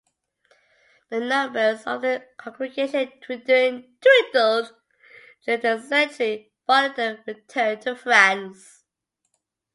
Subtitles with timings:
[1.09, 3.95] The numbers of the congregation dwindled
[5.43, 8.83] during the century following their return to France.